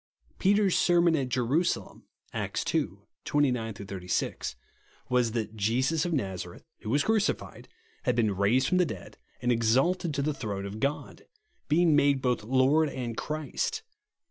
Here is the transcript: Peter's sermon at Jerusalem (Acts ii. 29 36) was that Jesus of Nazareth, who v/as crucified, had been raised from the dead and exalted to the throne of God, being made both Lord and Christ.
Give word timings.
Peter's 0.39 0.75
sermon 0.75 1.15
at 1.15 1.29
Jerusalem 1.29 2.07
(Acts 2.33 2.65
ii. 2.73 2.87
29 3.23 3.75
36) 3.75 4.55
was 5.09 5.33
that 5.33 5.55
Jesus 5.55 6.05
of 6.05 6.13
Nazareth, 6.13 6.63
who 6.79 6.89
v/as 6.89 7.03
crucified, 7.03 7.67
had 8.05 8.15
been 8.15 8.35
raised 8.35 8.67
from 8.67 8.79
the 8.79 8.85
dead 8.87 9.19
and 9.43 9.51
exalted 9.51 10.11
to 10.15 10.23
the 10.23 10.33
throne 10.33 10.65
of 10.65 10.79
God, 10.79 11.27
being 11.67 11.95
made 11.95 12.19
both 12.19 12.43
Lord 12.43 12.89
and 12.89 13.15
Christ. 13.15 13.83